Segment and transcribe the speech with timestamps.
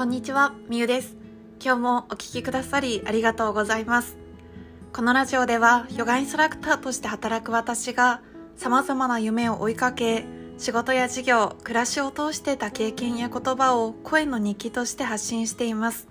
[0.00, 1.14] こんにちは、みゆです。
[1.62, 4.16] 今日もお聞きくださりありがとうございます。
[4.94, 8.22] このラジオでは、ヨガインストラクターとして働く私が、
[8.56, 10.24] 様々な夢を追いかけ、
[10.56, 16.08] 仕事や事業、暮らしを通してた経験や言葉を声の日記として発信しています。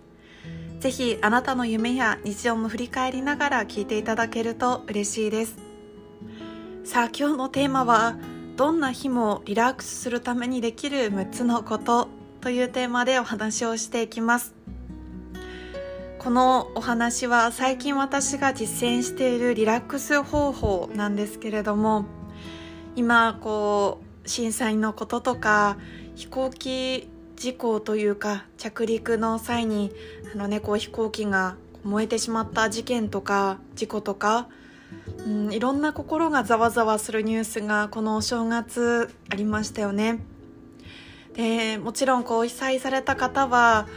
[0.81, 5.55] ぜひ、あなたの夢や日常も振り返りながら聞いていただけると嬉しいです。
[6.83, 8.17] さあ、今日のテーマは、
[8.55, 14.55] どんな日もリラックスするためにできる6つのことというテーマでお話をしていきます。
[16.19, 22.05] このお話は最近私が実践しているリラックス方法なんですけれども
[22.97, 25.77] 今こう震災のこととか
[26.15, 29.93] 飛行機事故というか着陸の際に
[30.33, 34.49] あの、ね、こう飛行機が燃えてしまった事件とか事故とか
[35.25, 40.19] うん、いろんな心がざわざわするニュースがこのお正月ありましたよね。
[41.33, 43.87] でもちろんこう被災された方は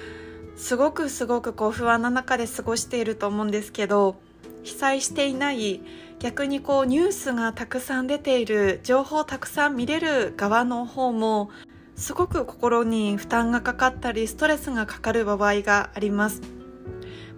[0.56, 4.16] すごくすごくこう不安な中で過ごしていると思うんですけど
[4.62, 5.80] 被災していない
[6.20, 11.50] 逆にこうニュースがたくさん出ている情報をたくさん見れる側の方も
[11.96, 16.40] すごく心に負担がかかったりストレスがかかる場合があります。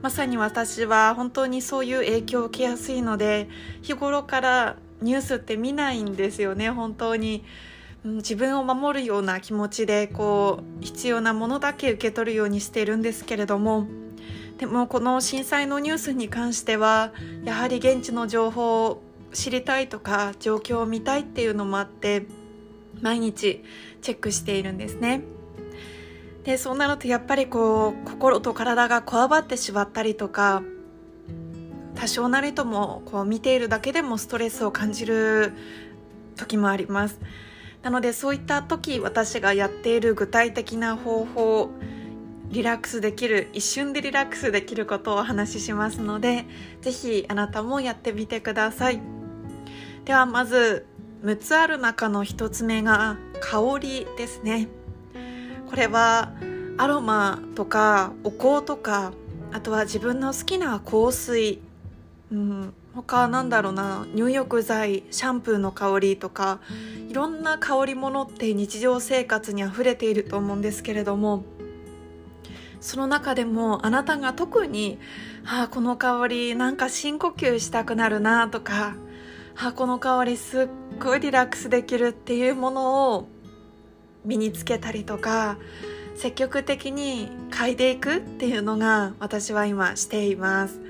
[0.02, 3.48] まさに私は本当にそういう影響を受けやすいので
[3.80, 7.42] 日頃からニュースって見ないんですよね本当に、
[8.04, 13.86] 自分を守るような気持ちでこう必要なものだけ受け取るようにしているんですけれども
[14.58, 17.12] でもこの震災のニュースに関しては
[17.44, 19.02] やはり現地の情報を
[19.32, 22.26] 知りたいとか状況を見たいっていうのもあって
[23.00, 23.64] 毎日
[24.02, 25.22] チェックしているんですね。
[26.44, 30.62] でそうなるとやっぱりこう心と体がこわばってしまったりとか
[31.94, 35.54] 多少なりともこう見ているだけでもストレスを感じる
[36.36, 37.18] 時もあります
[37.84, 41.70] なのでそういった時私がやっている具体的な方法
[42.48, 46.46] リラックスできる一瞬でリラックスできることをお話ししますので
[46.80, 49.02] 是非あなたもやってみてください。
[50.06, 50.86] ではまず
[51.24, 54.68] 6つある中の1つ目が香りですね。
[55.68, 56.32] これは
[56.78, 59.12] アロマとかお香とか
[59.52, 61.60] あとは自分の好きな香水、
[62.32, 66.60] うん、他なんだろうな入浴剤シャンプーの香りとか
[67.08, 71.44] いろんな香り物って日常生活にあふれていると思うんですけれども
[72.80, 74.98] その中でもあなたが特に
[75.44, 78.94] 「ああこの香りなんか深呼吸したくなるな」とか
[79.56, 80.68] 「ああこの香りすっ
[81.00, 83.28] ごいリラックスできる」っていうものを
[84.24, 85.58] 身につけたりとか
[86.14, 90.80] 積極的に嗅いでいくっていうのが私は今しています。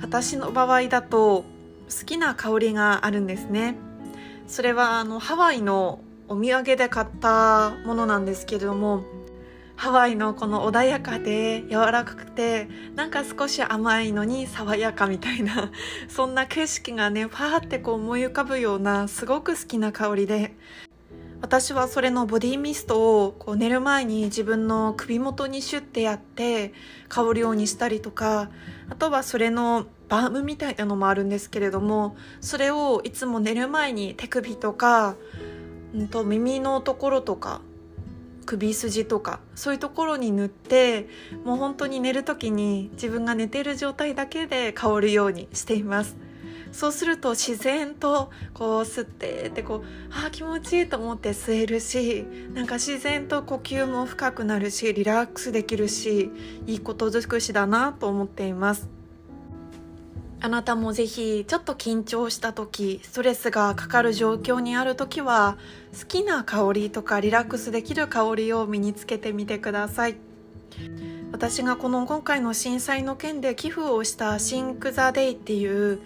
[0.00, 1.44] 私の場合だと
[1.88, 3.76] 好きな香りがあるんですね。
[4.46, 9.04] それはあのハワイのお土産で買ったものなんですけれども
[9.76, 15.70] ハワイのこの穏やかで柔らかくてなんか少し甘いのに爽やかみたいな
[16.08, 20.54] そんな景色がねファーってこう思い浮かぶようなすごく好きな香りで
[21.44, 26.72] 私はそれのボディミストをこう寝る前に自分の首元にシュッてやって
[27.10, 28.48] 香るようにしたりとか
[28.88, 35.16] あとはそれのバームみたいなのもあるんですけれどもそれをいつも寝る前に手首とか、
[35.94, 37.60] うんと耳のところとか
[38.46, 41.08] 首筋とかそういうところに塗って
[41.44, 46.16] もう本当に寝る時に自分が寝てる状態だけで香るようにしています。
[46.74, 56.32] そうすると自然とこう吸ってってこうああ気持ちいいと思って吸えるしなんか自然と呼吸も深くなるしリラックスできるし
[56.66, 58.88] いいこと尽くしだなと思っています。
[60.40, 65.56] あなたもぜひちょっと緊張した時ストレスがかかる状況にある時は
[65.98, 70.16] 好きな香りとかリラックスできる香りを身につけてみてください。
[71.30, 76.00] 私がこの今回の震災の件で寄付をした Think the Day っていう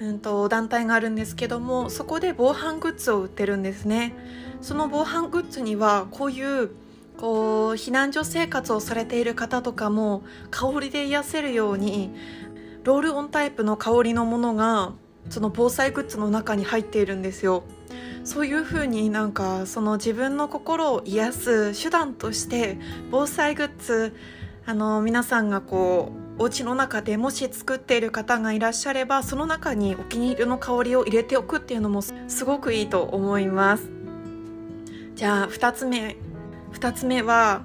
[0.00, 4.14] うんと団体があるんですけどもそこで防犯グッズを売ってるんですね。
[4.60, 6.70] その防犯グッズにはこういう
[7.16, 12.14] こう避難所生活をされている方とかも香りで癒せるように
[12.84, 14.92] ロールオンタイプの香りのものが
[15.28, 17.64] その防災グッズの中に入っているんですよ。
[18.24, 22.78] そういうふうになんかその自分の心を癒す手段として
[23.10, 24.14] 防災グッズ
[24.66, 33.90] あの皆さんがこうお家の中でもし作っている方がいらっしゃればその中にお気に入りの香りを入れておくっていうのもすごくいいと思います。
[35.16, 36.16] じゃあ2つ目。
[36.72, 37.62] 2つ目は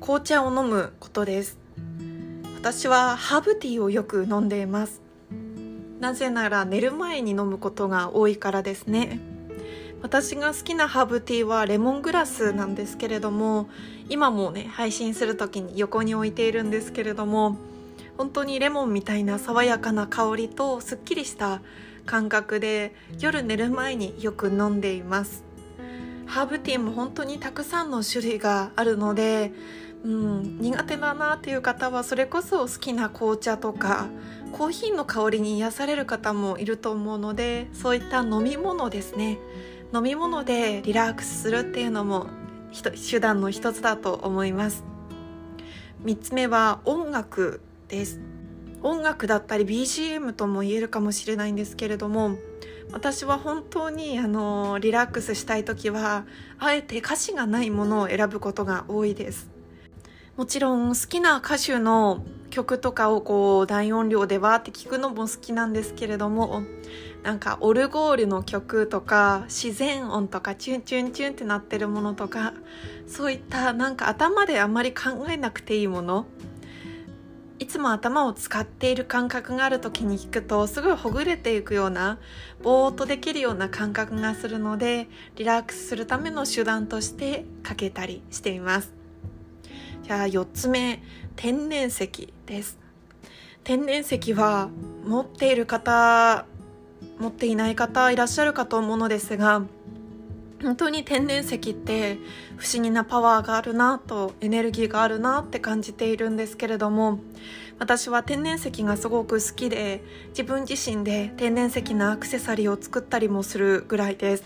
[0.00, 1.58] 紅茶を飲むことです。
[2.60, 5.02] 私はハーブティーをよく飲んでいます。
[5.98, 9.18] なぜなら寝る前に飲むことが多いからですね。
[10.02, 13.68] 私が好きなハーブティーはレモングラスなんですけれども
[14.08, 17.56] 今もね配信する時に横に置いているんですけれども
[18.16, 21.60] 本当にレモンみたいな爽やかな香りとすっきりした
[22.06, 25.44] 感覚で夜寝る前によく飲んでいます。
[26.26, 29.52] ハーブティーも本当にたくさんの種類があるので、
[30.04, 34.06] うん、苦手だなっていう方はそれこそ好きな紅茶とか
[34.52, 39.38] コーヒーの香りに癒される方もいると思うのでそういった飲み物ですね。
[39.94, 42.26] 飲み物でリラックスするっていうのも
[43.10, 44.84] 手段の一つだと思います。
[46.04, 47.60] 3つ目は音楽。
[47.88, 48.20] です。
[48.82, 52.36] 音楽だったり BGM とも言えるかもしれないんですけれども
[52.92, 56.24] 私は本当にあのリラックスしたい時は
[56.58, 59.50] あえて歌詞がないものを選ぶことが多いです。
[60.36, 66.62] もちろん好きな歌手の曲とかをこう大音量でわって聞くのも好きなんですけれども
[67.22, 72.52] なんかオルゴールの曲とか自然音とかチュンチュンチュンってなってるものとか
[73.06, 76.26] そういったなんか頭であまり考えなくていいもの
[77.58, 82.18] いつも頭を使っている感覚がある時に聞くとすごいほぐれていくような
[82.62, 88.92] ぼーっとできるような感覚がするのでリラックスするための手段としてかけたりしています。
[90.02, 91.02] じゃあ4つ目
[91.34, 92.78] 天然石です。
[93.64, 94.68] 天然石は
[95.04, 96.46] 持っている方
[97.18, 99.62] 持っていない方いらっしゃるかと思うのですが
[100.62, 102.18] 本当に天然石って
[102.56, 107.18] 不思議なパワーがあるなとエネルギーがあるなって感じているんですけれども
[107.78, 114.44] 私は天然石がすごく好きで自分自身で天然石のアクセサリーを作ったりもするぐらいです。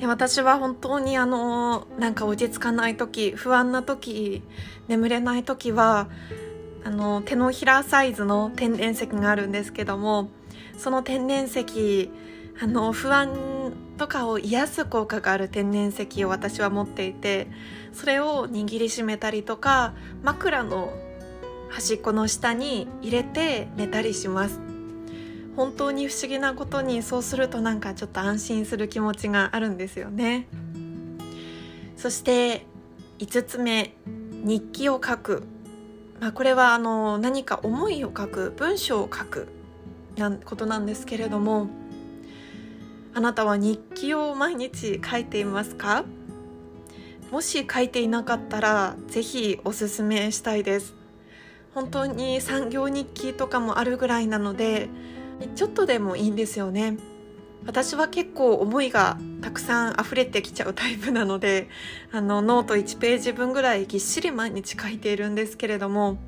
[0.00, 4.42] で私は本当にあのなんか落ち着かない時不安な時
[4.88, 6.08] 眠れない時は
[6.84, 10.28] あの手のひらサイズの天然石があるんですけども
[10.76, 12.10] その天然石
[12.60, 13.61] あの不安
[13.98, 17.48] とかを癒す効果がある天然石を私は持っていて
[17.92, 20.92] それを握りしめたりとか枕の
[21.68, 24.60] 端っこの下に入れて寝たりします。
[25.56, 30.48] 本当に不思議なことにそうするとなんかちょっと安心する気持ちがあるんですよね。
[31.96, 32.66] そして
[33.18, 33.94] 5つ目
[34.44, 35.44] 日記を書く、
[36.20, 39.48] まあ、これはあの何か思いを書く文章を書く
[40.16, 41.68] なことなんですけれども
[43.14, 46.04] あなたは日記を毎日書いていますか？
[47.30, 50.94] もし書いていなかったらぜひおすすめしたいです。
[51.74, 54.88] 本当に産業日記とかもあるぐらいなので
[55.54, 56.96] ちょっとでもいいんですよね。
[57.64, 61.68] 私は結構思いがたくさん溢れてきちゃうタイプなので
[62.10, 66.18] あのノート1ページ分ぐらいぎっしり毎日書いているんですけれども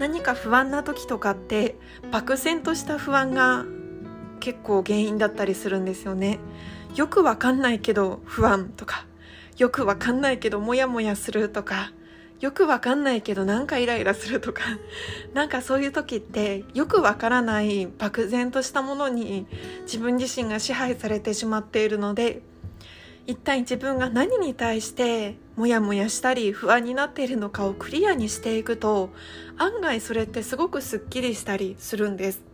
[0.00, 1.76] 何か不安な時とかって
[2.10, 3.64] 漠然とした不安が
[4.46, 6.38] 結構原因だったりするんですよね。
[6.94, 9.04] よくわかんないけど不安とか。
[9.58, 11.90] よくわかんないけどモヤモヤするとか。
[12.38, 14.62] よくわかんないけどなんかイライラするとか。
[15.34, 19.48] なんかそういう時ってよくわからない漠然としたものに
[19.82, 22.40] 自分自身が支配されてしまっているので
[23.26, 29.10] 一体自分が何に対してモヤモヤしたり不安になっているのかをクリアにしていくと
[29.58, 32.45] 案外それってすごくすっきりしたりするんです。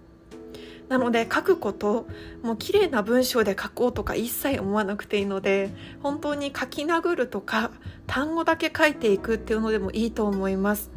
[0.92, 2.06] なので書くこと
[2.42, 5.70] もう綺麗な文章で書こうとか一切思わなくていいので
[6.02, 7.70] 本当に書き殴るとか
[8.06, 10.90] 単語だけ書いていくっていうのでもいいと思います。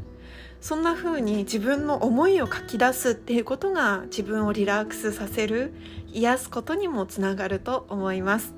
[0.59, 5.73] そんな風に自分の思いを書き出すっていうことが自分をリラックスさせる
[6.11, 8.53] 癒すことにもつながると思います。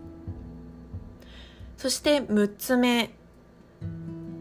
[1.77, 3.11] そして6つ目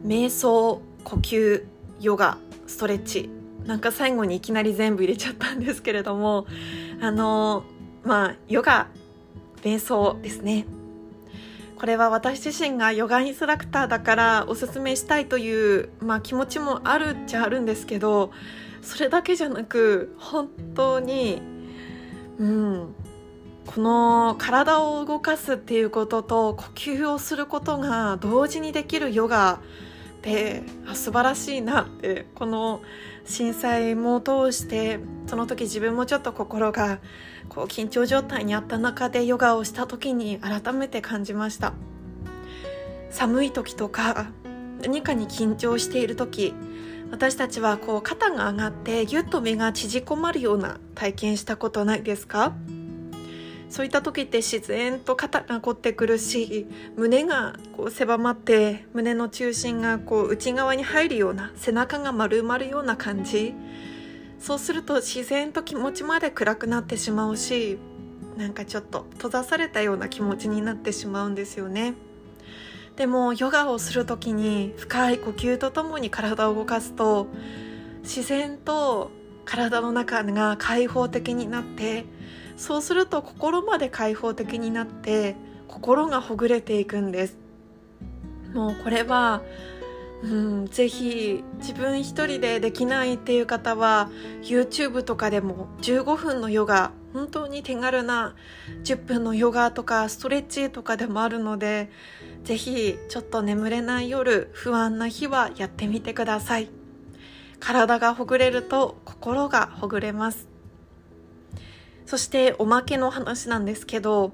[0.03, 1.63] 瞑想呼吸
[2.01, 3.29] ヨガストレッチ。
[3.67, 6.47] なんか最後にいきなり全部入れちゃったんですけれども
[7.01, 7.65] あの
[8.05, 8.89] まあヨガ
[9.63, 10.67] 瞑想ですね。
[11.77, 18.33] これは私自身がヨガインストラクターだからおすすめしたいという、まあ、気持ちもあるっちゃあるんですけど
[18.81, 21.43] それだけじゃなく本当に
[22.39, 22.95] うん
[23.67, 29.61] この体を動かすっていうことと呼吸をすることが同時にできるヨガ
[30.27, 32.83] てあ素晴らしいなってこの
[33.25, 36.99] 震災も通してその時自分もちょっと心が
[37.49, 41.75] こう緊張状態にあった中でヨガをした時に改めて感じました。
[43.11, 44.27] 寒い時とか
[44.83, 46.55] 何かに緊張している時
[47.11, 52.53] 私たちはこう肩が上がってぎゅっと目が縮こまるような体験したことないですか？
[53.77, 56.67] そういった時って自然と肩が凝ってくるし
[56.97, 63.53] 胸がこう狭まって胸の中心がこう内側に入るような背中が丸まるような感じ。
[64.39, 67.77] そうすると自然と気持ちまで暗くなってしまうし
[68.39, 71.93] なんかちょっと閉ざされたような気持ちになってしまうんですよね。
[72.97, 77.27] でもヨガをする時に深い呼吸とともに体を動かすと
[78.05, 79.11] 自然と
[79.45, 82.07] 体の中が開放的になって
[82.57, 85.37] そうすると心まで開放的になって
[85.69, 87.39] 心がほぐれていくんです。
[88.55, 89.43] もうこれは
[90.23, 90.29] う
[90.63, 94.11] ん、ぜひ自分一人でできないっていう方は
[94.43, 98.35] YouTube とかでも15分のヨガ本当に手軽な
[98.85, 101.91] 10分のヨガとかストレッチとかでもあるので
[102.45, 106.71] ぜひちょっと眠れない夜不安な日はやってみてください。
[107.59, 110.56] 体がほぐれると心がほぐれます。
[112.07, 114.33] そしておまけの話なんですけど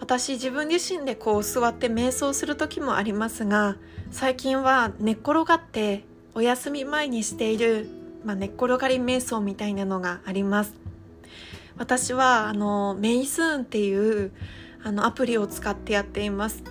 [0.00, 3.76] 私自分自身でこう座って瞑想する時もありますが
[4.10, 7.88] 最近は寝っ転がってお休み前にしている、
[8.24, 10.74] まあ、寝っ転がり瞑想みたいなのがあります。
[11.78, 14.32] 私はあのメイスーンっていう
[14.82, 16.62] あのアプリを使ってやっています。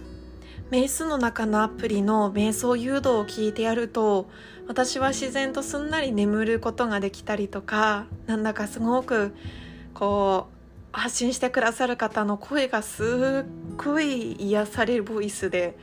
[0.72, 4.28] メイスの中のアプリの瞑想誘導を聞いてやると
[4.68, 9.36] 私は自然とすんなり眠ることができたりとかなんだかすごく
[9.96, 10.56] こう
[10.92, 15.78] 発信してくださる方の声がすっごい癒されるボイスで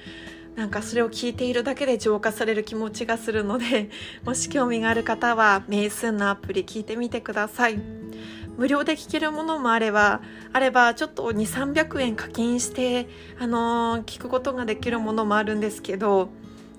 [0.54, 3.90] なんかそれを聞いているだけで浄化される気持ちがするので
[4.24, 7.80] もし興味がある方はメイスンのアプリ聞いてみてください。
[8.58, 10.20] 無料で聞けるものもあれば
[10.52, 13.08] あればちょっと2300円課金して
[13.40, 16.28] あのー、聞くことができるものもあるんですけど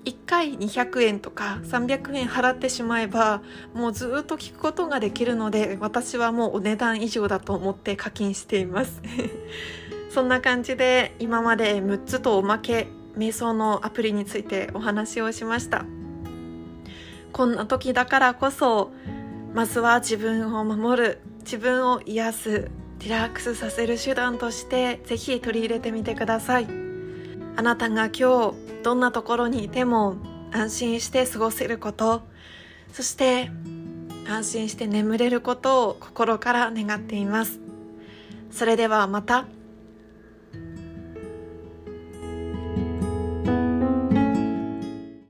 [0.04, 3.42] 1回200円とか300円払ってしまえば
[3.74, 9.00] もうずっと聞くことができるので私はもうお値段以上だと思って課金しています。
[10.10, 15.84] そんな感じで今まで6つとおまけ瞑想のアプリについてお話をしました。
[17.32, 18.92] こんな時だからこそ
[19.54, 22.70] まずは自分を守る自分を癒す
[23.00, 26.83] リラックスさせる手段としてぜひ取り入れてみてください。
[27.56, 30.16] あなたが今日どんなところにいても
[30.52, 32.22] 安心して過ごせること
[32.92, 33.50] そして
[34.28, 37.60] 安心して眠れることを心から願っています
[38.50, 39.46] それではまた。